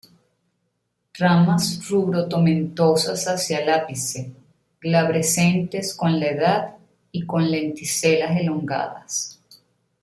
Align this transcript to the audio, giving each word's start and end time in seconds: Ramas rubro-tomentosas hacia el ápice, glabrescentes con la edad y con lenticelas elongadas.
Ramas 1.19 1.79
rubro-tomentosas 1.87 3.27
hacia 3.27 3.59
el 3.59 3.69
ápice, 3.69 4.33
glabrescentes 4.81 5.93
con 5.93 6.19
la 6.19 6.25
edad 6.25 6.77
y 7.11 7.23
con 7.27 7.51
lenticelas 7.51 8.35
elongadas. 8.35 9.39